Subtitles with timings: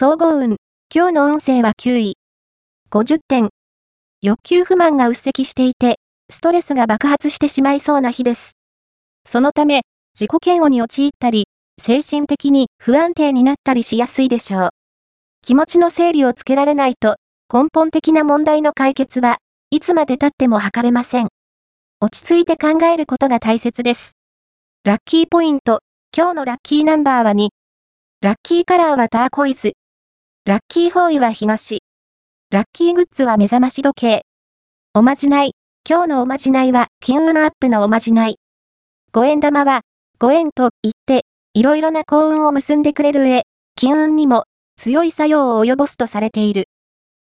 [0.00, 0.58] 総合運。
[0.94, 2.16] 今日の運勢は9位。
[2.92, 3.48] 50点。
[4.22, 5.98] 欲求不満が鬱積していて、
[6.30, 8.52] ストレスが爆発してしまいそうな日です。
[9.28, 9.82] そのため、
[10.14, 11.48] 自己嫌悪に陥ったり、
[11.82, 14.68] 精神的に不安定になったりしやすいでしょう。
[15.42, 17.16] 気持ちの整理をつけられないと、
[17.52, 19.38] 根本的な問題の解決は
[19.72, 21.28] いつまで経っても図れません。
[22.00, 24.12] 落ち着いて考えることが大切です。
[24.84, 25.80] ラッキーポイント、
[26.16, 27.48] 今日のラッキーナンバーは2。
[28.20, 29.72] ラッキーカラーはターコイズ。
[30.48, 31.80] ラッキーフォーイは東。
[32.50, 34.22] ラッキーグッズは目覚まし時計。
[34.94, 35.52] おまじない。
[35.86, 38.36] 今日のおまじないは、金運アップのおまじない。
[39.12, 39.82] 五円玉は、
[40.18, 43.42] ご縁と言って、いろいろな幸運を結んでくれる上、
[43.76, 44.44] 金運にも
[44.78, 46.64] 強い作用を及ぼすとされている。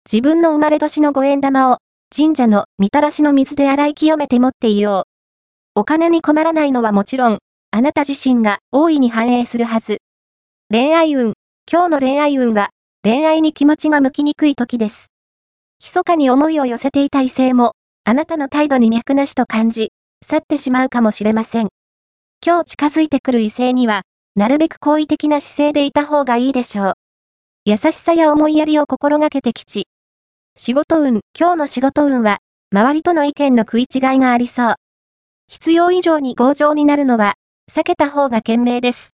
[0.06, 1.78] 自分の生まれ年の五円玉を、
[2.16, 5.08] 神社のみたらしの水で洗い清めて持っていよ
[5.76, 5.80] う。
[5.80, 7.40] お金に困らないのはもちろん、
[7.72, 10.02] あなた自身が大いに反映するはず。
[10.70, 11.34] 恋愛運。
[11.68, 12.70] 今日の恋愛運は、
[13.10, 15.14] 恋愛に気持ちが向きにくい時です。
[15.82, 17.72] 密かに思いを寄せていた異性も、
[18.04, 19.94] あなたの態度に脈なしと感じ、
[20.26, 21.70] 去ってしまうかもしれません。
[22.46, 24.02] 今日近づいてくる異性には、
[24.36, 26.94] なるべく好意的な姿勢でいた方がいいでしょう。
[27.64, 29.88] 優しさや思いやりを心がけて吉。
[30.58, 32.40] 仕事運、今日の仕事運は、
[32.74, 34.76] 周りとの意見の食い違いがありそう。
[35.48, 37.36] 必要以上に強情になるのは、
[37.72, 39.12] 避けた方が賢明です。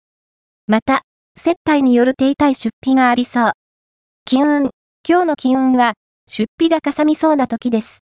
[0.67, 1.03] また、
[1.37, 3.53] 接待による手痛い出費がありそう。
[4.25, 4.71] 金運。
[5.07, 5.95] 今日の金運は、
[6.29, 8.05] 出費がかさみそうな時です。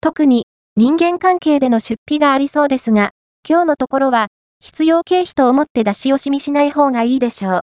[0.00, 3.10] 特に、人間関係での出費がありそうですが、
[3.48, 4.28] 今日のところは、
[4.60, 7.60] 必要経費と思って出し惜しみしない方がいいでしょう。